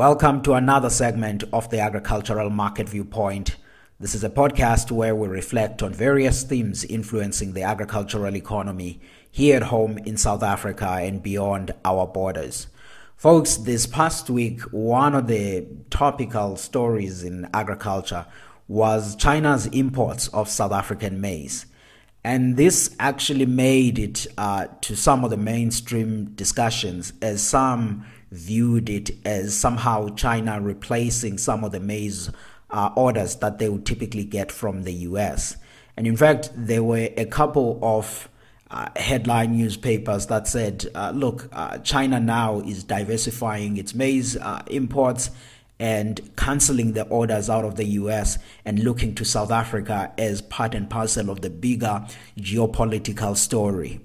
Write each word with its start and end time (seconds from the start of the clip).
Welcome 0.00 0.40
to 0.44 0.54
another 0.54 0.88
segment 0.88 1.44
of 1.52 1.68
the 1.68 1.80
Agricultural 1.80 2.48
Market 2.48 2.88
Viewpoint. 2.88 3.56
This 3.98 4.14
is 4.14 4.24
a 4.24 4.30
podcast 4.30 4.90
where 4.90 5.14
we 5.14 5.28
reflect 5.28 5.82
on 5.82 5.92
various 5.92 6.42
themes 6.42 6.84
influencing 6.84 7.52
the 7.52 7.64
agricultural 7.64 8.34
economy 8.34 9.02
here 9.30 9.56
at 9.56 9.64
home 9.64 9.98
in 9.98 10.16
South 10.16 10.42
Africa 10.42 10.88
and 10.88 11.22
beyond 11.22 11.74
our 11.84 12.06
borders. 12.06 12.68
Folks, 13.14 13.58
this 13.58 13.86
past 13.86 14.30
week, 14.30 14.62
one 14.72 15.14
of 15.14 15.26
the 15.26 15.66
topical 15.90 16.56
stories 16.56 17.22
in 17.22 17.50
agriculture 17.52 18.24
was 18.68 19.14
China's 19.16 19.66
imports 19.66 20.28
of 20.28 20.48
South 20.48 20.72
African 20.72 21.20
maize. 21.20 21.66
And 22.24 22.56
this 22.56 22.96
actually 22.98 23.46
made 23.46 23.98
it 23.98 24.26
uh, 24.38 24.68
to 24.80 24.96
some 24.96 25.24
of 25.24 25.30
the 25.30 25.36
mainstream 25.36 26.32
discussions 26.36 27.12
as 27.20 27.42
some 27.42 28.06
viewed 28.30 28.88
it 28.88 29.10
as 29.24 29.56
somehow 29.56 30.08
China 30.14 30.60
replacing 30.60 31.38
some 31.38 31.64
of 31.64 31.72
the 31.72 31.80
maize 31.80 32.30
uh, 32.70 32.90
orders 32.96 33.36
that 33.36 33.58
they 33.58 33.68
would 33.68 33.84
typically 33.84 34.24
get 34.24 34.52
from 34.52 34.84
the 34.84 34.92
US. 34.92 35.56
And 35.96 36.06
in 36.06 36.16
fact, 36.16 36.50
there 36.54 36.82
were 36.82 37.08
a 37.16 37.26
couple 37.26 37.78
of 37.82 38.28
uh, 38.70 38.88
headline 38.96 39.56
newspapers 39.56 40.26
that 40.26 40.46
said, 40.46 40.86
uh, 40.94 41.10
look, 41.14 41.48
uh, 41.52 41.78
China 41.78 42.20
now 42.20 42.60
is 42.60 42.84
diversifying 42.84 43.76
its 43.76 43.94
maize 43.94 44.36
uh, 44.36 44.62
imports 44.68 45.30
and 45.80 46.20
canceling 46.36 46.92
the 46.92 47.04
orders 47.06 47.48
out 47.50 47.64
of 47.64 47.76
the 47.76 47.84
US 47.84 48.38
and 48.64 48.78
looking 48.80 49.14
to 49.14 49.24
South 49.24 49.50
Africa 49.50 50.12
as 50.18 50.42
part 50.42 50.74
and 50.74 50.88
parcel 50.88 51.30
of 51.30 51.40
the 51.40 51.50
bigger 51.50 52.06
geopolitical 52.38 53.36
story. 53.36 54.00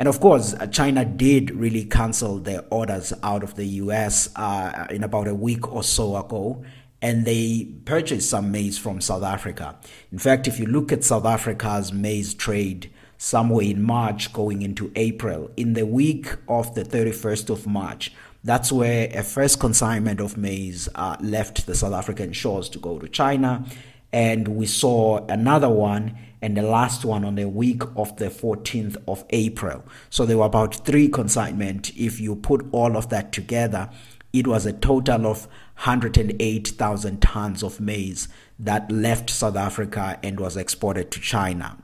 And 0.00 0.08
of 0.08 0.18
course, 0.18 0.54
China 0.70 1.04
did 1.04 1.50
really 1.50 1.84
cancel 1.84 2.38
their 2.38 2.64
orders 2.70 3.12
out 3.22 3.42
of 3.42 3.56
the 3.56 3.66
US 3.66 4.34
uh, 4.34 4.86
in 4.88 5.04
about 5.04 5.28
a 5.28 5.34
week 5.34 5.70
or 5.70 5.82
so 5.82 6.16
ago. 6.16 6.64
And 7.02 7.26
they 7.26 7.68
purchased 7.84 8.30
some 8.30 8.50
maize 8.50 8.78
from 8.78 9.02
South 9.02 9.22
Africa. 9.22 9.78
In 10.10 10.18
fact, 10.18 10.48
if 10.48 10.58
you 10.58 10.64
look 10.64 10.90
at 10.90 11.04
South 11.04 11.26
Africa's 11.26 11.92
maize 11.92 12.32
trade 12.32 12.90
somewhere 13.18 13.66
in 13.66 13.82
March 13.82 14.32
going 14.32 14.62
into 14.62 14.90
April, 14.96 15.50
in 15.58 15.74
the 15.74 15.84
week 15.84 16.28
of 16.48 16.74
the 16.74 16.82
31st 16.82 17.50
of 17.50 17.66
March, 17.66 18.10
that's 18.42 18.72
where 18.72 19.10
a 19.12 19.22
first 19.22 19.60
consignment 19.60 20.18
of 20.18 20.38
maize 20.38 20.88
uh, 20.94 21.18
left 21.20 21.66
the 21.66 21.74
South 21.74 21.92
African 21.92 22.32
shores 22.32 22.70
to 22.70 22.78
go 22.78 22.98
to 22.98 23.06
China. 23.06 23.66
And 24.14 24.48
we 24.48 24.64
saw 24.64 25.26
another 25.26 25.68
one 25.68 26.16
and 26.42 26.56
the 26.56 26.62
last 26.62 27.04
one 27.04 27.24
on 27.24 27.34
the 27.34 27.48
week 27.48 27.82
of 27.96 28.16
the 28.16 28.26
14th 28.26 28.96
of 29.06 29.24
April. 29.30 29.84
So 30.08 30.24
there 30.24 30.38
were 30.38 30.46
about 30.46 30.86
three 30.86 31.08
consignment. 31.08 31.90
If 31.96 32.20
you 32.20 32.36
put 32.36 32.66
all 32.72 32.96
of 32.96 33.08
that 33.10 33.32
together, 33.32 33.90
it 34.32 34.46
was 34.46 34.64
a 34.64 34.72
total 34.72 35.26
of 35.26 35.46
108,000 35.84 37.22
tons 37.22 37.62
of 37.62 37.80
maize 37.80 38.28
that 38.58 38.90
left 38.90 39.30
South 39.30 39.56
Africa 39.56 40.18
and 40.22 40.38
was 40.38 40.56
exported 40.56 41.10
to 41.10 41.20
China. 41.20 41.76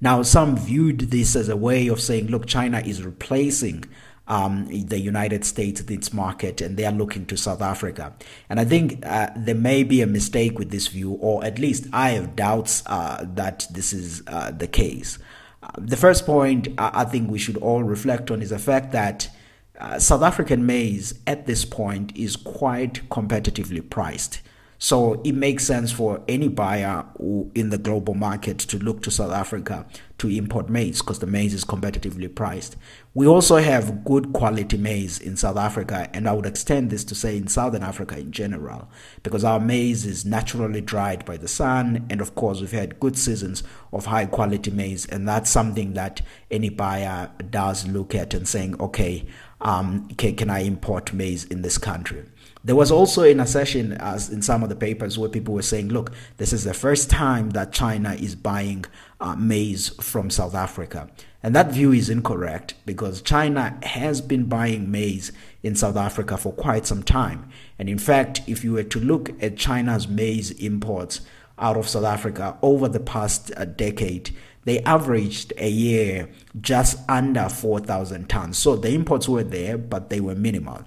Now, 0.00 0.22
some 0.22 0.56
viewed 0.56 1.12
this 1.12 1.36
as 1.36 1.48
a 1.48 1.56
way 1.56 1.86
of 1.86 2.00
saying, 2.00 2.26
look, 2.26 2.46
China 2.46 2.80
is 2.80 3.04
replacing 3.04 3.84
um, 4.28 4.66
the 4.66 4.98
United 4.98 5.44
States 5.44 5.80
its 5.80 6.12
market 6.12 6.60
and 6.60 6.76
they 6.76 6.84
are 6.84 6.92
looking 6.92 7.26
to 7.26 7.36
South 7.36 7.60
Africa. 7.60 8.14
And 8.48 8.60
I 8.60 8.64
think 8.64 9.04
uh, 9.04 9.30
there 9.36 9.54
may 9.54 9.82
be 9.82 10.00
a 10.00 10.06
mistake 10.06 10.58
with 10.58 10.70
this 10.70 10.88
view, 10.88 11.12
or 11.20 11.44
at 11.44 11.58
least 11.58 11.86
I 11.92 12.10
have 12.10 12.36
doubts 12.36 12.82
uh, 12.86 13.24
that 13.34 13.66
this 13.70 13.92
is 13.92 14.22
uh, 14.26 14.50
the 14.52 14.66
case. 14.66 15.18
Uh, 15.62 15.68
the 15.78 15.96
first 15.96 16.26
point 16.26 16.68
I 16.78 17.04
think 17.04 17.30
we 17.30 17.38
should 17.38 17.56
all 17.56 17.82
reflect 17.82 18.30
on 18.30 18.42
is 18.42 18.50
the 18.50 18.58
fact 18.58 18.92
that 18.92 19.28
uh, 19.78 19.98
South 19.98 20.22
African 20.22 20.64
maize 20.66 21.14
at 21.26 21.46
this 21.46 21.64
point 21.64 22.16
is 22.16 22.36
quite 22.36 23.08
competitively 23.08 23.88
priced. 23.88 24.40
So 24.82 25.20
it 25.22 25.36
makes 25.36 25.64
sense 25.64 25.92
for 25.92 26.24
any 26.26 26.48
buyer 26.48 27.04
in 27.54 27.70
the 27.70 27.78
global 27.78 28.14
market 28.14 28.58
to 28.58 28.78
look 28.78 29.00
to 29.02 29.12
South 29.12 29.30
Africa 29.30 29.86
to 30.18 30.28
import 30.28 30.68
maize 30.68 31.00
because 31.00 31.20
the 31.20 31.26
maize 31.28 31.54
is 31.54 31.64
competitively 31.64 32.34
priced. 32.34 32.74
We 33.14 33.28
also 33.28 33.58
have 33.58 34.04
good 34.04 34.32
quality 34.32 34.76
maize 34.76 35.20
in 35.20 35.36
South 35.36 35.56
Africa, 35.56 36.10
and 36.12 36.28
I 36.28 36.32
would 36.32 36.46
extend 36.46 36.90
this 36.90 37.04
to 37.04 37.14
say 37.14 37.36
in 37.36 37.46
Southern 37.46 37.84
Africa 37.84 38.18
in 38.18 38.32
general, 38.32 38.90
because 39.22 39.44
our 39.44 39.60
maize 39.60 40.04
is 40.04 40.24
naturally 40.24 40.80
dried 40.80 41.24
by 41.24 41.36
the 41.36 41.46
sun, 41.46 42.04
and 42.10 42.20
of 42.20 42.34
course, 42.34 42.60
we've 42.60 42.72
had 42.72 42.98
good 42.98 43.16
seasons 43.16 43.62
of 43.92 44.06
high 44.06 44.26
quality 44.26 44.72
maize, 44.72 45.06
and 45.06 45.28
that's 45.28 45.48
something 45.48 45.92
that 45.92 46.22
any 46.50 46.70
buyer 46.70 47.30
does 47.50 47.86
look 47.86 48.16
at 48.16 48.34
and 48.34 48.48
saying, 48.48 48.74
okay, 48.80 49.26
um, 49.60 50.08
can, 50.18 50.34
can 50.34 50.50
I 50.50 50.64
import 50.64 51.12
maize 51.12 51.44
in 51.44 51.62
this 51.62 51.78
country? 51.78 52.24
There 52.64 52.76
was 52.76 52.92
also 52.92 53.24
an 53.24 53.40
assertion, 53.40 53.92
as 53.94 54.30
in 54.30 54.40
some 54.40 54.62
of 54.62 54.68
the 54.68 54.76
papers, 54.76 55.18
where 55.18 55.28
people 55.28 55.52
were 55.54 55.62
saying, 55.62 55.88
look, 55.88 56.12
this 56.36 56.52
is 56.52 56.62
the 56.62 56.74
first 56.74 57.10
time 57.10 57.50
that 57.50 57.72
China 57.72 58.14
is 58.14 58.36
buying 58.36 58.84
uh, 59.20 59.34
maize 59.34 59.88
from 60.00 60.30
South 60.30 60.54
Africa. 60.54 61.10
And 61.42 61.56
that 61.56 61.72
view 61.72 61.90
is 61.90 62.08
incorrect 62.08 62.74
because 62.86 63.20
China 63.20 63.76
has 63.82 64.20
been 64.20 64.44
buying 64.44 64.92
maize 64.92 65.32
in 65.64 65.74
South 65.74 65.96
Africa 65.96 66.36
for 66.36 66.52
quite 66.52 66.86
some 66.86 67.02
time. 67.02 67.48
And 67.80 67.88
in 67.88 67.98
fact, 67.98 68.42
if 68.46 68.62
you 68.62 68.74
were 68.74 68.84
to 68.84 69.00
look 69.00 69.30
at 69.42 69.56
China's 69.56 70.06
maize 70.06 70.52
imports 70.52 71.20
out 71.58 71.76
of 71.76 71.88
South 71.88 72.04
Africa 72.04 72.56
over 72.62 72.88
the 72.88 73.00
past 73.00 73.50
uh, 73.56 73.64
decade, 73.64 74.30
they 74.64 74.78
averaged 74.84 75.52
a 75.58 75.68
year 75.68 76.28
just 76.60 76.98
under 77.10 77.48
4,000 77.48 78.28
tons. 78.28 78.56
So 78.56 78.76
the 78.76 78.94
imports 78.94 79.28
were 79.28 79.42
there, 79.42 79.76
but 79.76 80.10
they 80.10 80.20
were 80.20 80.36
minimal. 80.36 80.84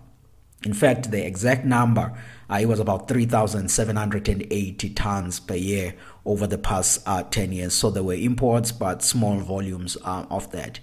In 0.65 0.73
fact, 0.73 1.11
the 1.11 1.23
exact 1.23 1.63
number, 1.63 2.11
uh, 2.49 2.57
it 2.59 2.65
was 2.65 2.79
about 2.79 3.07
3,780 3.07 4.89
tons 4.89 5.39
per 5.39 5.53
year 5.53 5.93
over 6.25 6.47
the 6.47 6.57
past 6.57 7.03
uh, 7.05 7.21
10 7.21 7.51
years. 7.51 7.75
So 7.75 7.91
there 7.91 8.01
were 8.01 8.15
imports, 8.15 8.71
but 8.71 9.03
small 9.03 9.37
volumes 9.37 9.95
uh, 10.03 10.25
of 10.31 10.51
that. 10.51 10.79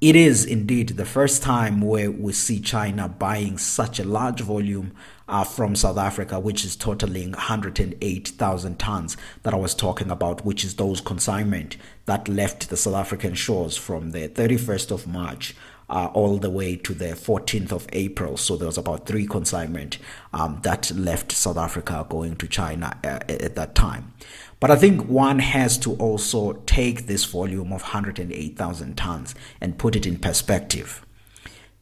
It 0.00 0.16
is 0.16 0.44
indeed 0.44 0.90
the 0.90 1.04
first 1.04 1.42
time 1.42 1.80
where 1.82 2.10
we 2.10 2.32
see 2.32 2.60
China 2.60 3.08
buying 3.08 3.58
such 3.58 3.98
a 3.98 4.04
large 4.04 4.40
volume 4.40 4.92
uh, 5.28 5.44
from 5.44 5.74
South 5.74 5.98
Africa, 5.98 6.38
which 6.38 6.64
is 6.64 6.76
totaling 6.76 7.32
108,000 7.32 8.78
tons 8.78 9.16
that 9.42 9.54
I 9.54 9.56
was 9.56 9.74
talking 9.74 10.10
about, 10.10 10.44
which 10.44 10.64
is 10.64 10.76
those 10.76 11.00
consignment 11.00 11.76
that 12.06 12.28
left 12.28 12.70
the 12.70 12.76
South 12.76 12.94
African 12.94 13.34
shores 13.34 13.76
from 13.76 14.12
the 14.12 14.28
31st 14.28 14.90
of 14.90 15.06
March 15.06 15.54
uh, 15.88 16.06
all 16.14 16.38
the 16.38 16.50
way 16.50 16.76
to 16.76 16.94
the 16.94 17.06
14th 17.06 17.72
of 17.72 17.86
April. 17.92 18.36
So 18.36 18.56
there 18.56 18.66
was 18.66 18.78
about 18.78 19.06
three 19.06 19.26
consignment 19.26 19.98
um, 20.32 20.60
that 20.62 20.90
left 20.92 21.32
South 21.32 21.56
Africa 21.56 22.06
going 22.08 22.36
to 22.36 22.48
China 22.48 22.98
uh, 23.04 23.20
at 23.28 23.54
that 23.54 23.74
time. 23.74 24.12
But 24.58 24.70
I 24.70 24.76
think 24.76 25.06
one 25.08 25.38
has 25.40 25.76
to 25.78 25.94
also 25.94 26.54
take 26.66 27.06
this 27.06 27.24
volume 27.24 27.72
of 27.72 27.82
108,000 27.82 28.96
tons 28.96 29.34
and 29.60 29.78
put 29.78 29.94
it 29.94 30.06
in 30.06 30.18
perspective. 30.18 31.04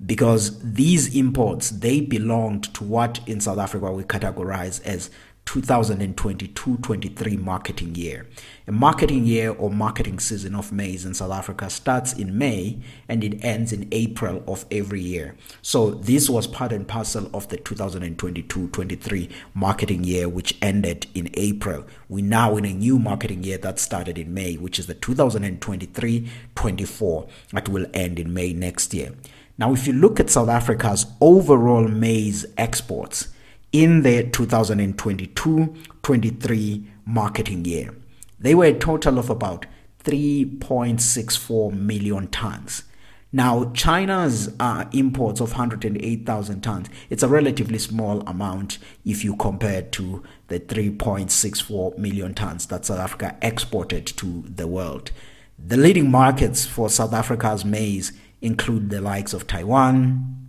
Because 0.05 0.61
these 0.61 1.15
imports, 1.15 1.71
they 1.71 2.01
belonged 2.01 2.75
to 2.75 2.85
what 2.85 3.21
in 3.27 3.41
South 3.41 3.59
Africa 3.59 3.93
we 3.93 4.03
categorize 4.03 4.85
as 4.85 5.09
2022-23 5.47 7.41
marketing 7.41 7.95
year. 7.95 8.27
A 8.67 8.73
marketing 8.73 9.27
year 9.27 9.53
or 9.53 9.71
marketing 9.71 10.19
season 10.19 10.55
of 10.55 10.73
maize 10.73 11.05
in 11.05 11.13
South 11.15 11.33
Africa 11.33 11.69
starts 11.71 12.13
in 12.13 12.37
May 12.37 12.81
and 13.09 13.23
it 13.23 13.45
ends 13.45 13.73
in 13.73 13.87
April 13.93 14.43
of 14.49 14.65
every 14.71 15.01
year. 15.01 15.37
So 15.63 15.91
this 15.91 16.31
was 16.31 16.47
part 16.47 16.73
and 16.73 16.89
parcel 16.89 17.29
of 17.35 17.49
the 17.49 17.59
2022-23 17.59 19.31
marketing 19.53 20.05
year 20.05 20.27
which 20.29 20.57
ended 20.63 21.07
in 21.15 21.29
April. 21.35 21.85
We 22.09 22.23
now 22.23 22.57
in 22.57 22.65
a 22.65 22.73
new 22.73 22.99
marketing 22.99 23.45
year 23.45 23.59
that 23.59 23.79
started 23.79 24.17
in 24.19 24.33
May, 24.33 24.57
which 24.57 24.79
is 24.79 24.87
the 24.87 24.95
2023-24 24.95 27.29
that 27.53 27.69
will 27.69 27.85
end 27.93 28.19
in 28.19 28.33
May 28.33 28.55
next 28.55 28.95
year. 28.95 29.13
Now 29.57 29.73
if 29.73 29.87
you 29.87 29.93
look 29.93 30.19
at 30.19 30.31
South 30.31 30.49
Africa's 30.49 31.07
overall 31.21 31.87
maize 31.87 32.45
exports, 32.57 33.29
in 33.75 34.03
the 34.03 34.23
2022 34.31 35.75
23 36.05 36.91
marketing 37.05 37.65
year. 37.65 37.93
They 38.39 38.55
were 38.55 38.67
a 38.67 38.79
total 38.79 39.19
of 39.19 39.29
about 39.29 39.67
3.64 40.05 41.73
million 41.73 42.29
tons. 42.29 42.85
Now, 43.33 43.73
China's 43.75 44.55
uh, 44.61 44.85
imports 44.93 45.41
of 45.41 45.51
108,000 45.51 46.61
tons, 46.61 46.89
it's 47.11 47.25
a 47.25 47.29
relatively 47.29 47.79
small 47.79 48.21
amount 48.29 48.79
if 49.05 49.25
you 49.25 49.35
compare 49.35 49.83
to 49.83 50.23
the 50.47 50.61
3.64 50.61 51.99
million 51.99 52.33
tons 52.33 52.67
that 52.67 52.85
South 52.85 53.01
Africa 53.01 53.37
exported 53.43 54.07
to 54.07 54.45
the 54.47 54.69
world. 54.69 55.11
The 55.59 55.77
leading 55.77 56.13
markets 56.13 56.65
for 56.65 56.89
South 56.89 57.13
Africa's 57.13 57.65
maize 57.65 58.13
include 58.41 58.91
the 58.91 59.01
likes 59.01 59.33
of 59.33 59.49
Taiwan, 59.49 60.44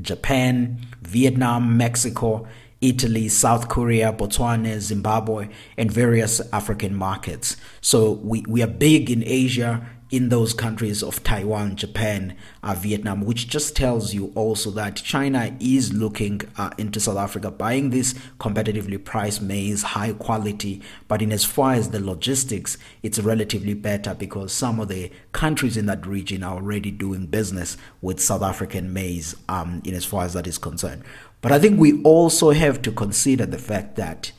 Japan, 0.00 0.86
Vietnam, 1.02 1.76
Mexico, 1.76 2.46
Italy, 2.80 3.28
South 3.28 3.68
Korea, 3.68 4.12
Botswana, 4.12 4.78
Zimbabwe, 4.80 5.48
and 5.76 5.90
various 5.90 6.40
African 6.52 6.94
markets. 6.94 7.56
So 7.80 8.12
we, 8.12 8.42
we 8.48 8.62
are 8.62 8.66
big 8.66 9.10
in 9.10 9.22
Asia. 9.24 9.86
In 10.12 10.28
those 10.28 10.52
countries 10.52 11.02
of 11.02 11.24
Taiwan, 11.24 11.74
Japan, 11.74 12.36
uh, 12.62 12.74
Vietnam, 12.74 13.22
which 13.22 13.48
just 13.48 13.74
tells 13.74 14.12
you 14.12 14.30
also 14.34 14.70
that 14.72 14.96
China 14.96 15.56
is 15.58 15.94
looking 15.94 16.42
uh, 16.58 16.68
into 16.76 17.00
South 17.00 17.16
Africa, 17.16 17.50
buying 17.50 17.88
this 17.88 18.12
competitively 18.38 19.02
priced 19.02 19.40
maize, 19.40 19.82
high 19.82 20.12
quality. 20.12 20.82
But 21.08 21.22
in 21.22 21.32
as 21.32 21.46
far 21.46 21.72
as 21.72 21.90
the 21.90 21.98
logistics, 21.98 22.76
it's 23.02 23.18
relatively 23.18 23.72
better 23.72 24.14
because 24.14 24.52
some 24.52 24.80
of 24.80 24.88
the 24.88 25.10
countries 25.32 25.78
in 25.78 25.86
that 25.86 26.06
region 26.06 26.42
are 26.42 26.56
already 26.56 26.90
doing 26.90 27.24
business 27.24 27.78
with 28.02 28.20
South 28.20 28.42
African 28.42 28.92
maize, 28.92 29.34
um, 29.48 29.80
in 29.82 29.94
as 29.94 30.04
far 30.04 30.24
as 30.26 30.34
that 30.34 30.46
is 30.46 30.58
concerned. 30.58 31.02
But 31.40 31.52
I 31.52 31.58
think 31.58 31.80
we 31.80 32.02
also 32.02 32.50
have 32.50 32.82
to 32.82 32.92
consider 32.92 33.46
the 33.46 33.58
fact 33.58 33.96
that 33.96 34.32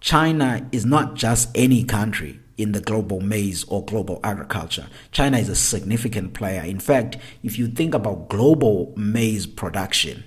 China 0.00 0.66
is 0.72 0.84
not 0.84 1.14
just 1.14 1.50
any 1.54 1.84
country 1.84 2.39
in 2.60 2.72
the 2.72 2.80
global 2.80 3.20
maize 3.20 3.64
or 3.64 3.84
global 3.84 4.20
agriculture. 4.22 4.86
China 5.12 5.38
is 5.38 5.48
a 5.48 5.56
significant 5.56 6.34
player. 6.34 6.62
In 6.62 6.80
fact, 6.80 7.16
if 7.42 7.58
you 7.58 7.68
think 7.68 7.94
about 7.94 8.28
global 8.28 8.92
maize 8.96 9.46
production, 9.46 10.24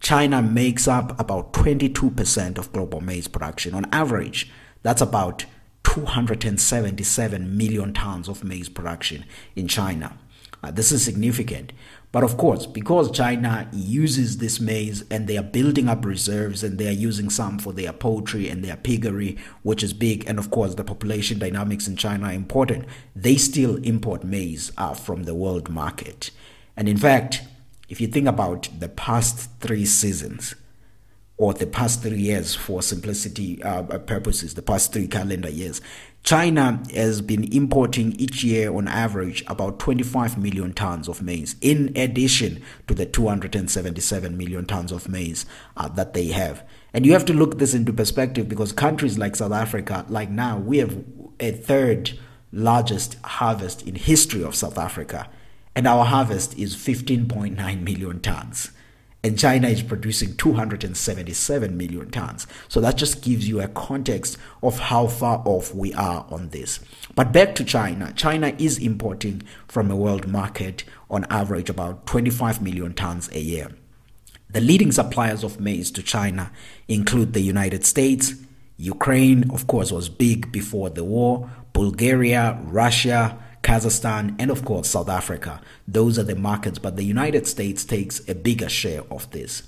China 0.00 0.40
makes 0.40 0.88
up 0.88 1.18
about 1.20 1.52
22% 1.52 2.56
of 2.56 2.72
global 2.72 3.00
maize 3.00 3.28
production. 3.28 3.74
On 3.74 3.86
average, 3.92 4.50
that's 4.82 5.02
about 5.02 5.44
277 5.84 7.56
million 7.56 7.92
tons 7.92 8.28
of 8.28 8.42
maize 8.42 8.68
production 8.68 9.24
in 9.54 9.68
China. 9.68 10.16
Uh, 10.62 10.70
this 10.70 10.92
is 10.92 11.04
significant. 11.04 11.72
But 12.12 12.24
of 12.24 12.36
course, 12.36 12.66
because 12.66 13.10
China 13.10 13.68
uses 13.72 14.38
this 14.38 14.60
maize 14.60 15.04
and 15.10 15.26
they 15.26 15.36
are 15.38 15.44
building 15.44 15.88
up 15.88 16.04
reserves 16.04 16.64
and 16.64 16.76
they 16.76 16.88
are 16.88 16.92
using 16.92 17.30
some 17.30 17.58
for 17.58 17.72
their 17.72 17.92
poultry 17.92 18.48
and 18.48 18.64
their 18.64 18.76
piggery, 18.76 19.38
which 19.62 19.82
is 19.82 19.92
big, 19.92 20.24
and 20.26 20.38
of 20.38 20.50
course, 20.50 20.74
the 20.74 20.84
population 20.84 21.38
dynamics 21.38 21.86
in 21.86 21.96
China 21.96 22.26
are 22.26 22.32
important, 22.32 22.84
they 23.14 23.36
still 23.36 23.76
import 23.76 24.24
maize 24.24 24.72
uh, 24.76 24.92
from 24.92 25.22
the 25.22 25.34
world 25.34 25.68
market. 25.68 26.30
And 26.76 26.88
in 26.88 26.96
fact, 26.96 27.42
if 27.88 28.00
you 28.00 28.08
think 28.08 28.26
about 28.26 28.68
the 28.78 28.88
past 28.88 29.50
three 29.60 29.86
seasons, 29.86 30.56
or 31.40 31.54
the 31.54 31.66
past 31.66 32.02
three 32.02 32.18
years 32.18 32.54
for 32.54 32.82
simplicity 32.82 33.62
uh, 33.62 33.82
purposes, 34.00 34.52
the 34.52 34.62
past 34.62 34.92
three 34.92 35.08
calendar 35.08 35.48
years, 35.48 35.80
China 36.22 36.82
has 36.92 37.22
been 37.22 37.50
importing 37.50 38.12
each 38.20 38.44
year 38.44 38.70
on 38.70 38.86
average 38.86 39.42
about 39.46 39.78
25 39.78 40.36
million 40.36 40.74
tons 40.74 41.08
of 41.08 41.22
maize, 41.22 41.56
in 41.62 41.96
addition 41.96 42.62
to 42.86 42.92
the 42.92 43.06
277 43.06 44.36
million 44.36 44.66
tons 44.66 44.92
of 44.92 45.08
maize 45.08 45.46
uh, 45.78 45.88
that 45.88 46.12
they 46.12 46.26
have. 46.26 46.62
And 46.92 47.06
you 47.06 47.14
have 47.14 47.24
to 47.24 47.32
look 47.32 47.56
this 47.56 47.72
into 47.72 47.94
perspective 47.94 48.46
because 48.46 48.70
countries 48.70 49.16
like 49.16 49.34
South 49.34 49.52
Africa, 49.52 50.04
like 50.10 50.28
now, 50.28 50.58
we 50.58 50.76
have 50.76 51.02
a 51.40 51.52
third 51.52 52.18
largest 52.52 53.16
harvest 53.22 53.80
in 53.86 53.94
history 53.94 54.44
of 54.44 54.54
South 54.54 54.76
Africa, 54.76 55.26
and 55.74 55.86
our 55.86 56.04
harvest 56.04 56.58
is 56.58 56.76
15.9 56.76 57.56
million 57.82 58.20
tons 58.20 58.72
and 59.22 59.38
China 59.38 59.68
is 59.68 59.82
producing 59.82 60.34
277 60.36 61.76
million 61.76 62.10
tons. 62.10 62.46
So 62.68 62.80
that 62.80 62.96
just 62.96 63.22
gives 63.22 63.46
you 63.48 63.60
a 63.60 63.68
context 63.68 64.38
of 64.62 64.78
how 64.78 65.08
far 65.08 65.42
off 65.44 65.74
we 65.74 65.92
are 65.94 66.26
on 66.30 66.48
this. 66.50 66.80
But 67.14 67.32
back 67.32 67.54
to 67.56 67.64
China. 67.64 68.12
China 68.16 68.54
is 68.58 68.78
importing 68.78 69.42
from 69.68 69.90
a 69.90 69.96
world 69.96 70.26
market 70.26 70.84
on 71.10 71.26
average 71.28 71.68
about 71.68 72.06
25 72.06 72.62
million 72.62 72.94
tons 72.94 73.28
a 73.32 73.40
year. 73.40 73.68
The 74.48 74.60
leading 74.60 74.90
suppliers 74.90 75.44
of 75.44 75.60
maize 75.60 75.90
to 75.92 76.02
China 76.02 76.50
include 76.88 77.34
the 77.34 77.40
United 77.40 77.84
States, 77.84 78.34
Ukraine, 78.78 79.50
of 79.50 79.66
course, 79.66 79.92
was 79.92 80.08
big 80.08 80.50
before 80.50 80.88
the 80.88 81.04
war, 81.04 81.50
Bulgaria, 81.74 82.58
Russia, 82.64 83.38
Kazakhstan, 83.62 84.36
and 84.38 84.50
of 84.50 84.64
course 84.64 84.90
South 84.90 85.08
Africa. 85.08 85.60
Those 85.86 86.18
are 86.18 86.24
the 86.24 86.36
markets, 86.36 86.78
but 86.78 86.96
the 86.96 87.04
United 87.04 87.46
States 87.46 87.84
takes 87.84 88.26
a 88.28 88.34
bigger 88.34 88.68
share 88.68 89.02
of 89.10 89.30
this. 89.30 89.62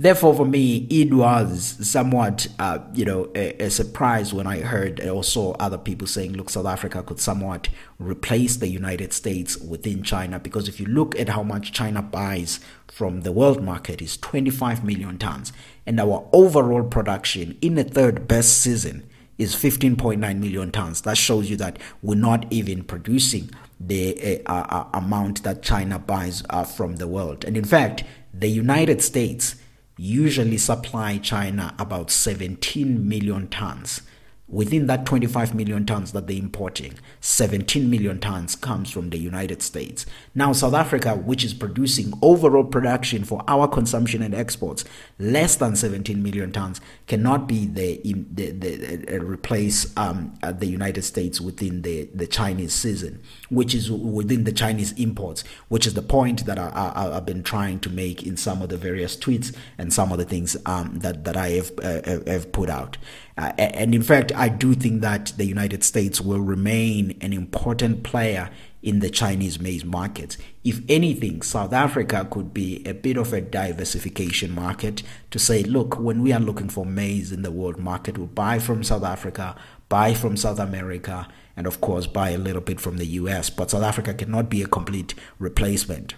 Therefore, 0.00 0.34
for 0.34 0.46
me, 0.46 0.86
it 0.88 1.12
was 1.12 1.76
somewhat, 1.86 2.48
uh, 2.58 2.78
you 2.94 3.04
know, 3.04 3.30
a, 3.34 3.64
a, 3.64 3.70
surprise 3.70 4.32
when 4.32 4.46
I 4.46 4.60
heard 4.60 4.98
or 5.06 5.22
saw 5.22 5.52
other 5.58 5.76
people 5.76 6.06
saying, 6.06 6.32
look, 6.32 6.48
South 6.48 6.64
Africa 6.64 7.02
could 7.02 7.20
somewhat 7.20 7.68
replace 7.98 8.56
the 8.56 8.68
United 8.68 9.12
States 9.12 9.58
within 9.58 10.02
China. 10.02 10.38
Because 10.38 10.68
if 10.68 10.80
you 10.80 10.86
look 10.86 11.18
at 11.18 11.28
how 11.28 11.42
much 11.42 11.72
China 11.72 12.00
buys 12.00 12.60
from 12.88 13.22
the 13.22 13.32
world 13.32 13.62
market 13.62 14.00
is 14.00 14.16
25 14.16 14.84
million 14.84 15.18
tons. 15.18 15.52
And 15.84 16.00
our 16.00 16.26
overall 16.32 16.84
production 16.84 17.58
in 17.60 17.74
the 17.74 17.84
third 17.84 18.26
best 18.26 18.58
season 18.58 19.06
is 19.40 19.54
15.9 19.56 20.18
million 20.38 20.70
tons. 20.70 21.00
That 21.00 21.16
shows 21.16 21.48
you 21.48 21.56
that 21.56 21.78
we're 22.02 22.14
not 22.14 22.44
even 22.52 22.84
producing 22.84 23.50
the 23.80 24.42
uh, 24.44 24.52
uh, 24.52 24.88
amount 24.92 25.42
that 25.44 25.62
China 25.62 25.98
buys 25.98 26.42
uh, 26.50 26.64
from 26.64 26.96
the 26.96 27.08
world. 27.08 27.46
And 27.46 27.56
in 27.56 27.64
fact, 27.64 28.04
the 28.34 28.48
United 28.48 29.00
States 29.00 29.56
usually 29.96 30.58
supply 30.58 31.16
China 31.16 31.74
about 31.78 32.10
17 32.10 33.08
million 33.08 33.48
tons 33.48 34.02
within 34.50 34.86
that 34.88 35.06
25 35.06 35.54
million 35.54 35.86
tons 35.86 36.12
that 36.12 36.26
they're 36.26 36.36
importing, 36.36 36.94
17 37.20 37.88
million 37.88 38.18
tons 38.18 38.56
comes 38.56 38.90
from 38.90 39.10
the 39.10 39.18
United 39.18 39.62
States. 39.62 40.06
Now, 40.34 40.52
South 40.52 40.74
Africa, 40.74 41.14
which 41.14 41.44
is 41.44 41.54
producing 41.54 42.12
overall 42.20 42.64
production 42.64 43.24
for 43.24 43.42
our 43.46 43.68
consumption 43.68 44.22
and 44.22 44.34
exports 44.34 44.84
less 45.18 45.56
than 45.56 45.76
17 45.76 46.20
million 46.22 46.50
tons, 46.50 46.80
cannot 47.06 47.46
be 47.46 47.66
the, 47.66 48.00
the, 48.04 48.50
the 48.50 49.16
uh, 49.16 49.24
replace 49.24 49.96
um, 49.96 50.36
uh, 50.42 50.50
the 50.50 50.66
United 50.66 51.02
States 51.02 51.40
within 51.40 51.82
the, 51.82 52.08
the 52.12 52.26
Chinese 52.26 52.72
season, 52.72 53.22
which 53.50 53.74
is 53.74 53.90
within 53.90 54.44
the 54.44 54.52
Chinese 54.52 54.92
imports, 54.92 55.44
which 55.68 55.86
is 55.86 55.94
the 55.94 56.02
point 56.02 56.46
that 56.46 56.58
I, 56.58 56.92
I, 56.94 57.14
have 57.14 57.26
been 57.26 57.42
trying 57.42 57.78
to 57.80 57.90
make 57.90 58.26
in 58.26 58.36
some 58.36 58.62
of 58.62 58.68
the 58.68 58.76
various 58.76 59.16
tweets 59.16 59.54
and 59.78 59.92
some 59.92 60.10
of 60.10 60.18
the 60.18 60.24
things 60.24 60.56
um, 60.66 60.98
that, 61.00 61.24
that 61.24 61.36
I 61.36 61.50
have, 61.50 61.72
uh, 61.82 62.30
have 62.30 62.50
put 62.52 62.68
out. 62.68 62.98
Uh, 63.40 63.52
and 63.56 63.94
in 63.94 64.02
fact, 64.02 64.32
I 64.36 64.50
do 64.50 64.74
think 64.74 65.00
that 65.00 65.32
the 65.38 65.46
United 65.46 65.82
States 65.82 66.20
will 66.20 66.42
remain 66.42 67.16
an 67.22 67.32
important 67.32 68.02
player 68.02 68.50
in 68.82 68.98
the 68.98 69.08
Chinese 69.08 69.58
maize 69.58 69.82
market. 69.82 70.36
If 70.62 70.82
anything, 70.90 71.40
South 71.40 71.72
Africa 71.72 72.28
could 72.30 72.52
be 72.52 72.84
a 72.84 72.92
bit 72.92 73.16
of 73.16 73.32
a 73.32 73.40
diversification 73.40 74.54
market 74.54 75.02
to 75.30 75.38
say, 75.38 75.62
look, 75.62 75.98
when 75.98 76.20
we 76.20 76.34
are 76.34 76.38
looking 76.40 76.68
for 76.68 76.84
maize 76.84 77.32
in 77.32 77.40
the 77.40 77.50
world 77.50 77.78
market, 77.78 78.18
we'll 78.18 78.26
buy 78.26 78.58
from 78.58 78.82
South 78.82 79.04
Africa, 79.04 79.56
buy 79.88 80.12
from 80.12 80.36
South 80.36 80.58
America, 80.58 81.26
and 81.56 81.66
of 81.66 81.80
course, 81.80 82.06
buy 82.06 82.30
a 82.30 82.38
little 82.38 82.60
bit 82.60 82.78
from 82.78 82.98
the 82.98 83.06
US. 83.06 83.48
But 83.48 83.70
South 83.70 83.84
Africa 83.84 84.12
cannot 84.12 84.50
be 84.50 84.62
a 84.62 84.66
complete 84.66 85.14
replacement. 85.38 86.14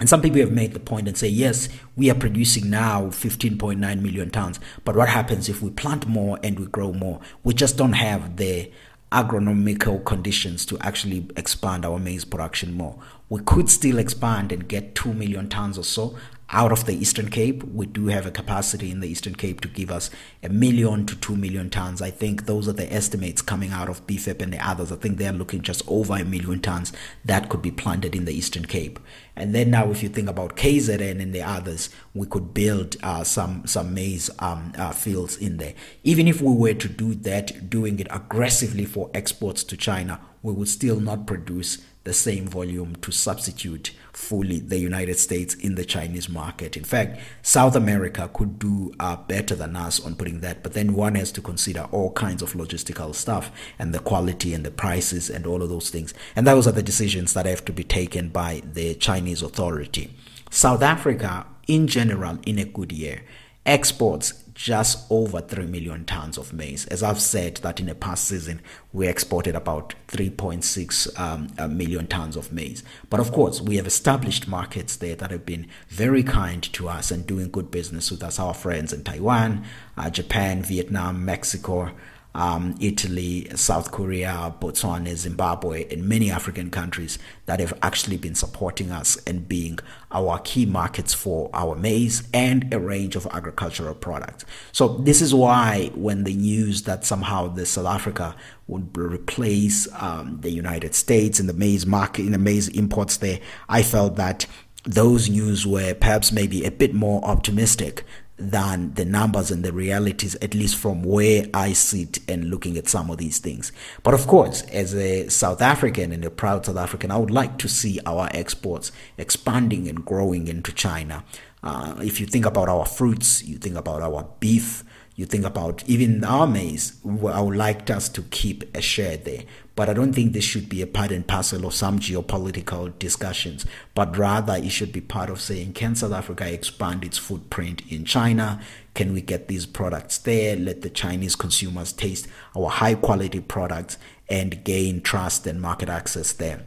And 0.00 0.08
some 0.08 0.22
people 0.22 0.40
have 0.40 0.50
made 0.50 0.72
the 0.72 0.80
point 0.80 1.06
and 1.06 1.16
say, 1.16 1.28
yes, 1.28 1.68
we 1.94 2.10
are 2.10 2.14
producing 2.14 2.70
now 2.70 3.08
15.9 3.08 3.78
million 4.00 4.30
tons. 4.30 4.58
But 4.84 4.96
what 4.96 5.10
happens 5.10 5.50
if 5.50 5.60
we 5.60 5.70
plant 5.70 6.06
more 6.06 6.38
and 6.42 6.58
we 6.58 6.66
grow 6.66 6.92
more? 6.92 7.20
We 7.44 7.52
just 7.52 7.76
don't 7.76 7.92
have 7.92 8.36
the 8.36 8.72
agronomical 9.12 10.02
conditions 10.04 10.64
to 10.66 10.78
actually 10.80 11.28
expand 11.36 11.84
our 11.84 11.98
maize 11.98 12.24
production 12.24 12.72
more. 12.72 12.98
We 13.28 13.42
could 13.42 13.68
still 13.68 13.98
expand 13.98 14.52
and 14.52 14.66
get 14.66 14.94
2 14.94 15.12
million 15.12 15.48
tons 15.48 15.76
or 15.76 15.84
so 15.84 16.16
out 16.52 16.72
of 16.72 16.84
the 16.84 16.92
Eastern 16.92 17.30
Cape. 17.30 17.62
We 17.62 17.86
do 17.86 18.06
have 18.06 18.26
a 18.26 18.30
capacity 18.30 18.90
in 18.90 19.00
the 19.00 19.08
Eastern 19.08 19.34
Cape 19.34 19.60
to 19.60 19.68
give 19.68 19.90
us 19.90 20.10
a 20.42 20.48
million 20.48 21.06
to 21.06 21.16
two 21.16 21.36
million 21.36 21.70
tons. 21.70 22.02
I 22.02 22.10
think 22.10 22.46
those 22.46 22.68
are 22.68 22.72
the 22.72 22.92
estimates 22.92 23.40
coming 23.40 23.70
out 23.70 23.88
of 23.88 24.06
BFAP 24.06 24.42
and 24.42 24.52
the 24.52 24.66
others. 24.66 24.90
I 24.90 24.96
think 24.96 25.18
they're 25.18 25.32
looking 25.32 25.62
just 25.62 25.82
over 25.86 26.16
a 26.16 26.24
million 26.24 26.60
tons 26.60 26.92
that 27.24 27.48
could 27.48 27.62
be 27.62 27.70
planted 27.70 28.16
in 28.16 28.24
the 28.24 28.32
Eastern 28.32 28.66
Cape. 28.66 28.98
And 29.36 29.54
then 29.54 29.70
now, 29.70 29.90
if 29.90 30.02
you 30.02 30.08
think 30.08 30.28
about 30.28 30.56
KZN 30.56 31.20
and 31.20 31.32
the 31.32 31.42
others, 31.42 31.88
we 32.14 32.26
could 32.26 32.52
build 32.52 32.96
uh, 33.02 33.24
some 33.24 33.66
some 33.66 33.94
maize 33.94 34.28
um, 34.40 34.72
uh, 34.76 34.90
fields 34.90 35.36
in 35.36 35.56
there. 35.56 35.74
Even 36.02 36.26
if 36.26 36.42
we 36.42 36.52
were 36.52 36.74
to 36.74 36.88
do 36.88 37.14
that, 37.14 37.70
doing 37.70 37.98
it 38.00 38.08
aggressively 38.10 38.84
for 38.84 39.10
exports 39.14 39.64
to 39.64 39.76
China, 39.76 40.20
we 40.42 40.52
would 40.52 40.68
still 40.68 41.00
not 41.00 41.26
produce 41.26 41.78
the 42.04 42.12
same 42.14 42.46
volume 42.46 42.96
to 42.96 43.12
substitute 43.12 43.92
fully 44.12 44.58
the 44.58 44.78
United 44.78 45.18
States 45.18 45.54
in 45.54 45.74
the 45.74 45.84
Chinese 45.84 46.28
market. 46.28 46.76
In 46.76 46.84
fact, 46.84 47.20
South 47.42 47.76
America 47.76 48.30
could 48.32 48.58
do 48.58 48.92
uh, 48.98 49.16
better 49.16 49.54
than 49.54 49.76
us 49.76 50.04
on 50.04 50.14
putting 50.14 50.40
that, 50.40 50.62
but 50.62 50.72
then 50.72 50.94
one 50.94 51.14
has 51.14 51.30
to 51.32 51.42
consider 51.42 51.86
all 51.92 52.12
kinds 52.12 52.40
of 52.42 52.54
logistical 52.54 53.14
stuff 53.14 53.50
and 53.78 53.92
the 53.92 53.98
quality 53.98 54.54
and 54.54 54.64
the 54.64 54.70
prices 54.70 55.28
and 55.28 55.46
all 55.46 55.62
of 55.62 55.68
those 55.68 55.90
things. 55.90 56.14
And 56.34 56.46
those 56.46 56.66
are 56.66 56.72
the 56.72 56.82
decisions 56.82 57.34
that 57.34 57.46
have 57.46 57.64
to 57.66 57.72
be 57.72 57.84
taken 57.84 58.30
by 58.30 58.62
the 58.64 58.94
Chinese 58.94 59.42
authority. 59.42 60.16
South 60.50 60.82
Africa, 60.82 61.46
in 61.66 61.86
general, 61.86 62.38
in 62.46 62.58
a 62.58 62.64
good 62.64 62.92
year, 62.92 63.22
exports 63.66 64.32
just 64.60 65.06
over 65.08 65.40
3 65.40 65.64
million 65.68 66.04
tons 66.04 66.36
of 66.36 66.52
maize. 66.52 66.84
As 66.88 67.02
I've 67.02 67.18
said, 67.18 67.56
that 67.62 67.80
in 67.80 67.86
the 67.86 67.94
past 67.94 68.26
season, 68.26 68.60
we 68.92 69.08
exported 69.08 69.54
about 69.54 69.94
3.6 70.08 71.18
um, 71.18 71.48
uh, 71.58 71.66
million 71.66 72.06
tons 72.06 72.36
of 72.36 72.52
maize. 72.52 72.82
But 73.08 73.20
of 73.20 73.32
course, 73.32 73.62
we 73.62 73.76
have 73.76 73.86
established 73.86 74.48
markets 74.48 74.96
there 74.96 75.16
that 75.16 75.30
have 75.30 75.46
been 75.46 75.66
very 75.88 76.22
kind 76.22 76.62
to 76.74 76.90
us 76.90 77.10
and 77.10 77.26
doing 77.26 77.48
good 77.50 77.70
business 77.70 78.10
with 78.10 78.22
us, 78.22 78.38
our 78.38 78.52
friends 78.52 78.92
in 78.92 79.02
Taiwan, 79.02 79.64
uh, 79.96 80.10
Japan, 80.10 80.62
Vietnam, 80.62 81.24
Mexico, 81.24 81.92
um, 82.34 82.74
Italy, 82.80 83.48
South 83.56 83.90
Korea, 83.90 84.54
Botswana, 84.60 85.14
Zimbabwe, 85.14 85.86
and 85.92 86.08
many 86.08 86.30
African 86.30 86.70
countries 86.70 87.18
that 87.46 87.60
have 87.60 87.74
actually 87.82 88.16
been 88.16 88.34
supporting 88.34 88.90
us 88.90 89.16
and 89.26 89.48
being 89.48 89.78
our 90.12 90.38
key 90.40 90.66
markets 90.66 91.12
for 91.12 91.50
our 91.52 91.74
maize 91.74 92.22
and 92.32 92.72
a 92.72 92.78
range 92.78 93.16
of 93.16 93.26
agricultural 93.32 93.94
products. 93.94 94.44
So 94.72 94.88
this 94.88 95.20
is 95.20 95.34
why 95.34 95.90
when 95.94 96.24
the 96.24 96.34
news 96.34 96.82
that 96.82 97.04
somehow 97.04 97.48
the 97.48 97.66
South 97.66 97.86
Africa 97.86 98.34
would 98.68 98.96
replace 98.96 99.88
um, 100.00 100.38
the 100.40 100.50
United 100.50 100.94
States 100.94 101.40
in 101.40 101.46
the 101.46 101.52
maize 101.52 101.86
market, 101.86 102.26
in 102.26 102.32
the 102.32 102.38
maize 102.38 102.68
imports 102.68 103.16
there, 103.16 103.40
I 103.68 103.82
felt 103.82 104.16
that 104.16 104.46
those 104.84 105.28
news 105.28 105.66
were 105.66 105.94
perhaps 105.94 106.32
maybe 106.32 106.64
a 106.64 106.70
bit 106.70 106.94
more 106.94 107.22
optimistic 107.24 108.04
than 108.40 108.94
the 108.94 109.04
numbers 109.04 109.50
and 109.50 109.64
the 109.64 109.72
realities, 109.72 110.34
at 110.36 110.54
least 110.54 110.76
from 110.76 111.02
where 111.02 111.44
I 111.54 111.72
sit 111.72 112.18
and 112.28 112.50
looking 112.50 112.76
at 112.76 112.88
some 112.88 113.10
of 113.10 113.18
these 113.18 113.38
things. 113.38 113.72
But 114.02 114.14
of 114.14 114.26
course, 114.26 114.62
as 114.62 114.94
a 114.94 115.28
South 115.28 115.60
African 115.60 116.12
and 116.12 116.24
a 116.24 116.30
proud 116.30 116.66
South 116.66 116.76
African, 116.76 117.10
I 117.10 117.18
would 117.18 117.30
like 117.30 117.58
to 117.58 117.68
see 117.68 118.00
our 118.06 118.28
exports 118.32 118.92
expanding 119.18 119.88
and 119.88 120.04
growing 120.04 120.48
into 120.48 120.72
China. 120.72 121.24
Uh, 121.62 121.94
if 121.98 122.20
you 122.20 122.26
think 122.26 122.46
about 122.46 122.68
our 122.68 122.86
fruits, 122.86 123.42
you 123.44 123.58
think 123.58 123.76
about 123.76 124.00
our 124.00 124.26
beef, 124.40 124.82
you 125.20 125.26
think 125.26 125.44
about 125.44 125.86
even 125.86 126.24
our 126.24 126.46
maize, 126.46 126.98
I 127.04 127.42
would 127.42 127.54
like 127.54 127.90
us 127.90 128.08
to 128.08 128.22
keep 128.22 128.74
a 128.74 128.80
share 128.80 129.18
there. 129.18 129.42
But 129.76 129.90
I 129.90 129.92
don't 129.92 130.14
think 130.14 130.32
this 130.32 130.44
should 130.44 130.70
be 130.70 130.80
a 130.80 130.86
part 130.86 131.12
and 131.12 131.26
parcel 131.26 131.66
of 131.66 131.74
some 131.74 131.98
geopolitical 131.98 132.98
discussions, 132.98 133.66
but 133.94 134.16
rather 134.16 134.56
it 134.56 134.70
should 134.70 134.92
be 134.92 135.02
part 135.02 135.28
of 135.28 135.38
saying, 135.38 135.74
can 135.74 135.94
South 135.94 136.12
Africa 136.12 136.50
expand 136.50 137.04
its 137.04 137.18
footprint 137.18 137.82
in 137.90 138.06
China? 138.06 138.62
Can 138.94 139.12
we 139.12 139.20
get 139.20 139.46
these 139.46 139.66
products 139.66 140.16
there? 140.16 140.56
Let 140.56 140.80
the 140.80 140.88
Chinese 140.88 141.36
consumers 141.36 141.92
taste 141.92 142.26
our 142.56 142.70
high 142.70 142.94
quality 142.94 143.40
products 143.40 143.98
and 144.26 144.64
gain 144.64 145.02
trust 145.02 145.46
and 145.46 145.60
market 145.60 145.90
access 145.90 146.32
there. 146.32 146.62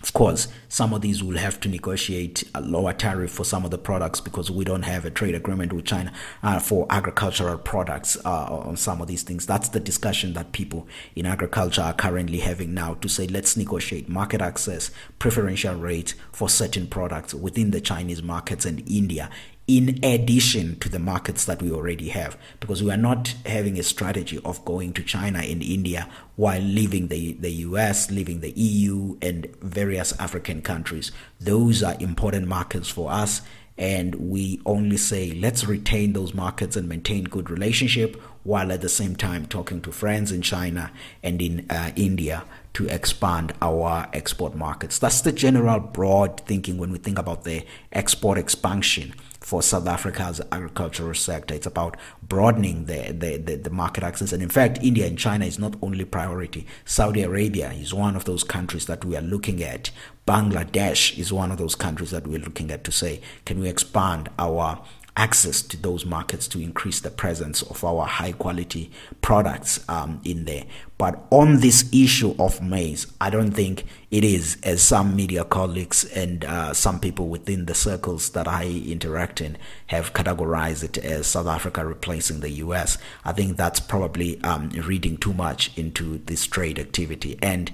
Of 0.00 0.12
course, 0.12 0.46
some 0.68 0.92
of 0.94 1.00
these 1.00 1.24
will 1.24 1.38
have 1.38 1.58
to 1.60 1.68
negotiate 1.68 2.44
a 2.54 2.60
lower 2.60 2.92
tariff 2.92 3.32
for 3.32 3.44
some 3.44 3.64
of 3.64 3.72
the 3.72 3.78
products 3.78 4.20
because 4.20 4.48
we 4.48 4.64
don't 4.64 4.82
have 4.82 5.04
a 5.04 5.10
trade 5.10 5.34
agreement 5.34 5.72
with 5.72 5.86
China 5.86 6.12
uh, 6.42 6.60
for 6.60 6.86
agricultural 6.88 7.58
products 7.58 8.16
uh, 8.24 8.44
on 8.44 8.76
some 8.76 9.00
of 9.00 9.08
these 9.08 9.24
things. 9.24 9.44
That's 9.44 9.70
the 9.70 9.80
discussion 9.80 10.34
that 10.34 10.52
people 10.52 10.86
in 11.16 11.26
agriculture 11.26 11.82
are 11.82 11.94
currently 11.94 12.38
having 12.38 12.74
now 12.74 12.94
to 12.94 13.08
say 13.08 13.26
let's 13.26 13.56
negotiate 13.56 14.08
market 14.08 14.40
access, 14.40 14.92
preferential 15.18 15.74
rate 15.74 16.14
for 16.30 16.48
certain 16.48 16.86
products 16.86 17.34
within 17.34 17.72
the 17.72 17.80
Chinese 17.80 18.22
markets 18.22 18.64
and 18.64 18.88
India 18.88 19.28
in 19.68 20.02
addition 20.02 20.78
to 20.80 20.88
the 20.88 20.98
markets 20.98 21.44
that 21.44 21.60
we 21.60 21.70
already 21.70 22.08
have 22.08 22.38
because 22.58 22.82
we 22.82 22.90
are 22.90 22.96
not 22.96 23.34
having 23.44 23.78
a 23.78 23.82
strategy 23.82 24.40
of 24.42 24.64
going 24.64 24.94
to 24.94 25.02
China 25.02 25.40
and 25.40 25.62
India 25.62 26.08
while 26.36 26.62
leaving 26.62 27.08
the, 27.08 27.34
the 27.34 27.50
US, 27.50 28.10
leaving 28.10 28.40
the 28.40 28.50
EU 28.52 29.18
and 29.20 29.46
various 29.56 30.18
African 30.18 30.62
countries. 30.62 31.12
Those 31.38 31.82
are 31.82 31.96
important 32.00 32.48
markets 32.48 32.88
for 32.88 33.12
us 33.12 33.42
and 33.76 34.14
we 34.14 34.60
only 34.64 34.96
say 34.96 35.32
let's 35.32 35.66
retain 35.66 36.14
those 36.14 36.32
markets 36.32 36.74
and 36.74 36.88
maintain 36.88 37.24
good 37.24 37.50
relationship 37.50 38.16
while 38.44 38.72
at 38.72 38.80
the 38.80 38.88
same 38.88 39.14
time 39.14 39.44
talking 39.44 39.82
to 39.82 39.92
friends 39.92 40.32
in 40.32 40.40
China 40.40 40.90
and 41.22 41.42
in 41.42 41.66
uh, 41.68 41.90
India 41.94 42.42
to 42.72 42.86
expand 42.86 43.52
our 43.60 44.08
export 44.12 44.54
markets. 44.54 44.98
That's 44.98 45.20
the 45.20 45.32
general 45.32 45.80
broad 45.80 46.40
thinking 46.40 46.78
when 46.78 46.90
we 46.90 46.98
think 46.98 47.18
about 47.18 47.44
the 47.44 47.64
export 47.92 48.38
expansion 48.38 49.14
for 49.48 49.62
South 49.62 49.86
Africa's 49.86 50.42
agricultural 50.52 51.14
sector. 51.14 51.54
It's 51.54 51.64
about 51.64 51.96
broadening 52.22 52.84
the, 52.84 53.14
the, 53.18 53.38
the, 53.38 53.56
the, 53.56 53.70
market 53.70 54.04
access. 54.04 54.30
And 54.30 54.42
in 54.42 54.50
fact, 54.50 54.78
India 54.82 55.06
and 55.06 55.18
China 55.18 55.46
is 55.46 55.58
not 55.58 55.74
only 55.80 56.04
priority. 56.04 56.66
Saudi 56.84 57.22
Arabia 57.22 57.72
is 57.72 57.94
one 57.94 58.14
of 58.14 58.26
those 58.26 58.44
countries 58.44 58.84
that 58.84 59.06
we 59.06 59.16
are 59.16 59.22
looking 59.22 59.62
at. 59.62 59.90
Bangladesh 60.26 61.18
is 61.18 61.32
one 61.32 61.50
of 61.50 61.56
those 61.56 61.74
countries 61.74 62.10
that 62.10 62.26
we're 62.26 62.40
looking 62.40 62.70
at 62.70 62.84
to 62.84 62.92
say, 62.92 63.22
can 63.46 63.58
we 63.58 63.70
expand 63.70 64.28
our 64.38 64.84
access 65.18 65.62
to 65.62 65.76
those 65.76 66.06
markets 66.06 66.46
to 66.46 66.60
increase 66.60 67.00
the 67.00 67.10
presence 67.10 67.60
of 67.62 67.82
our 67.84 68.06
high 68.06 68.30
quality 68.30 68.90
products 69.20 69.84
um, 69.88 70.20
in 70.24 70.44
there. 70.44 70.64
But 70.96 71.26
on 71.30 71.58
this 71.58 71.88
issue 71.92 72.34
of 72.38 72.62
maize, 72.62 73.06
I 73.20 73.28
don't 73.28 73.50
think 73.50 73.84
it 74.10 74.24
is, 74.24 74.56
as 74.62 74.80
some 74.80 75.16
media 75.16 75.44
colleagues 75.44 76.04
and 76.04 76.44
uh, 76.44 76.72
some 76.72 77.00
people 77.00 77.28
within 77.28 77.66
the 77.66 77.74
circles 77.74 78.30
that 78.30 78.46
I 78.46 78.66
interact 78.66 79.40
in 79.40 79.58
have 79.88 80.12
categorized 80.12 80.84
it 80.84 80.98
as 80.98 81.26
South 81.26 81.48
Africa 81.48 81.84
replacing 81.84 82.40
the 82.40 82.50
US. 82.50 82.96
I 83.24 83.32
think 83.32 83.56
that's 83.56 83.80
probably 83.80 84.40
um, 84.42 84.70
reading 84.70 85.16
too 85.16 85.34
much 85.34 85.76
into 85.76 86.18
this 86.26 86.46
trade 86.46 86.78
activity. 86.78 87.38
And 87.42 87.72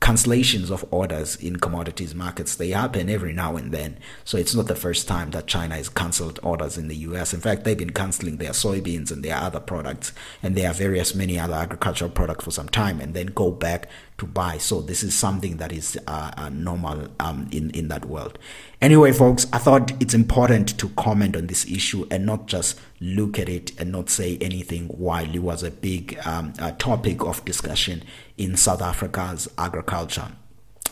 cancellations 0.00 0.70
of 0.70 0.84
orders 0.90 1.36
in 1.36 1.56
commodities 1.56 2.14
markets 2.14 2.56
they 2.56 2.70
happen 2.70 3.08
every 3.08 3.32
now 3.32 3.56
and 3.56 3.72
then 3.72 3.96
so 4.24 4.36
it's 4.36 4.54
not 4.54 4.66
the 4.66 4.74
first 4.74 5.08
time 5.08 5.30
that 5.30 5.46
china 5.46 5.74
has 5.74 5.88
cancelled 5.88 6.38
orders 6.42 6.76
in 6.76 6.88
the 6.88 6.96
us 6.96 7.32
in 7.32 7.40
fact 7.40 7.64
they've 7.64 7.78
been 7.78 7.92
cancelling 7.92 8.36
their 8.36 8.50
soybeans 8.50 9.10
and 9.10 9.24
their 9.24 9.36
other 9.36 9.60
products 9.60 10.12
and 10.42 10.54
there 10.54 10.70
are 10.70 10.74
various 10.74 11.14
many 11.14 11.38
other 11.38 11.54
agricultural 11.54 12.10
products 12.10 12.44
for 12.44 12.50
some 12.50 12.68
time 12.68 13.00
and 13.00 13.14
then 13.14 13.26
go 13.28 13.50
back 13.50 13.88
to 14.18 14.26
buy. 14.26 14.58
So 14.58 14.80
this 14.80 15.02
is 15.02 15.14
something 15.14 15.58
that 15.58 15.72
is 15.72 15.98
uh, 16.06 16.30
uh, 16.36 16.48
normal 16.48 17.08
um, 17.20 17.48
in 17.52 17.70
in 17.70 17.88
that 17.88 18.04
world. 18.04 18.38
Anyway, 18.82 19.10
folks, 19.10 19.46
I 19.54 19.58
thought 19.58 19.90
it's 20.02 20.12
important 20.12 20.78
to 20.78 20.90
comment 20.90 21.34
on 21.34 21.46
this 21.46 21.64
issue 21.64 22.06
and 22.10 22.26
not 22.26 22.46
just 22.46 22.78
look 23.00 23.38
at 23.38 23.48
it 23.48 23.72
and 23.80 23.90
not 23.90 24.10
say 24.10 24.36
anything 24.38 24.88
while 24.88 25.34
it 25.34 25.38
was 25.38 25.62
a 25.62 25.70
big 25.70 26.18
um, 26.26 26.52
a 26.58 26.72
topic 26.72 27.22
of 27.22 27.42
discussion 27.46 28.04
in 28.36 28.54
South 28.54 28.82
Africa's 28.82 29.48
agriculture. 29.56 30.28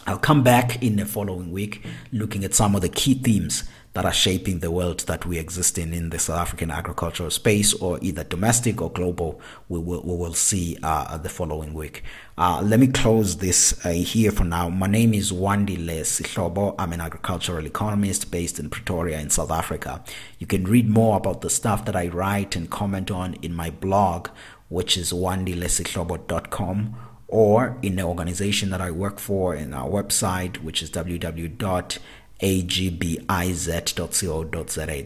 I'll 0.07 0.19
come 0.19 0.43
back 0.43 0.83
in 0.83 0.97
the 0.97 1.05
following 1.05 1.53
week 1.53 1.85
looking 2.11 2.43
at 2.43 2.55
some 2.55 2.75
of 2.75 2.81
the 2.81 2.89
key 2.89 3.15
themes 3.15 3.65
that 3.95 4.05
are 4.05 4.13
shaping 4.13 4.59
the 4.59 4.73
world 4.73 5.01
that 5.07 5.25
we 5.25 5.39
exist 5.39 5.79
in 5.79 5.95
in 5.95 6.11
the 6.11 6.19
South 6.19 6.41
African 6.41 6.71
agricultural 6.71 7.31
space, 7.31 7.73
or 7.75 7.99
either 8.03 8.25
domestic 8.25 8.83
or 8.83 8.91
global. 8.91 9.41
We 9.69 9.79
will 9.79 10.03
we 10.03 10.17
will 10.17 10.35
see 10.35 10.77
uh, 10.83 11.17
the 11.17 11.29
following 11.29 11.75
week. 11.75 12.03
Uh, 12.37 12.61
let 12.63 12.81
me 12.81 12.89
close 12.89 13.37
this 13.37 13.85
uh, 13.87 13.91
here 13.91 14.33
for 14.33 14.43
now. 14.45 14.69
My 14.69 14.89
name 14.89 15.15
is 15.15 15.31
Wandile 15.31 16.01
Sihlobo. 16.01 16.75
I'm 16.77 16.93
an 16.93 17.01
agricultural 17.01 17.67
economist 17.67 18.33
based 18.33 18.59
in 18.59 18.69
Pretoria 18.69 19.21
in 19.21 19.31
South 19.31 19.53
Africa. 19.53 20.03
You 20.41 20.49
can 20.49 20.65
read 20.65 20.89
more 20.89 21.17
about 21.17 21.43
the 21.43 21.51
stuff 21.51 21.85
that 21.85 21.95
I 21.95 22.09
write 22.09 22.57
and 22.57 22.69
comment 22.69 23.13
on 23.13 23.35
in 23.35 23.55
my 23.55 23.71
blog, 23.71 24.29
which 24.69 24.97
is 24.97 25.13
wandilesihlobo.com 25.13 26.97
or 27.29 27.79
in 27.83 27.97
the 27.97 28.03
organization 28.03 28.71
that 28.71 28.81
I 28.81 28.91
work 28.91 29.19
for 29.19 29.55
in 29.55 29.73
our 29.73 29.89
website, 29.89 30.59
which 30.59 30.83
is 30.83 30.91
www 30.91 31.99
agbiz.co.za. 32.45 33.73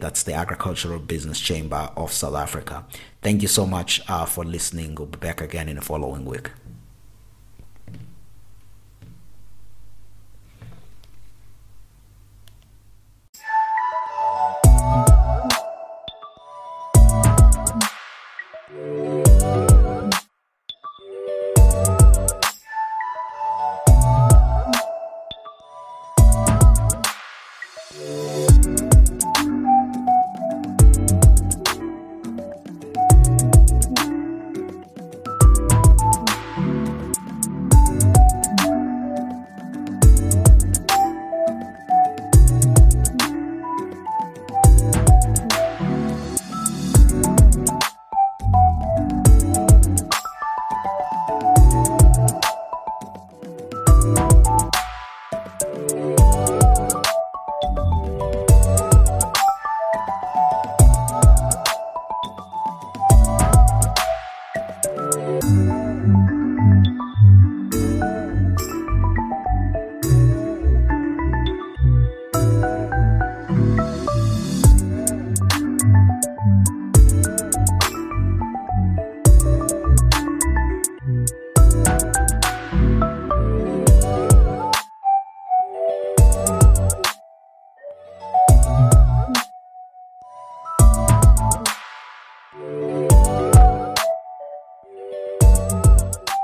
That's 0.01 0.23
the 0.25 0.33
Agricultural 0.35 0.99
Business 0.99 1.39
Chamber 1.39 1.91
of 1.97 2.13
South 2.13 2.35
Africa. 2.35 2.85
Thank 3.23 3.43
you 3.43 3.49
so 3.49 3.65
much 3.65 4.03
uh, 4.09 4.25
for 4.27 4.45
listening. 4.45 4.97
We'll 4.97 5.07
be 5.07 5.19
back 5.19 5.41
again 5.41 5.69
in 5.69 5.77
the 5.77 5.83
following 5.83 6.25
week. 6.25 6.51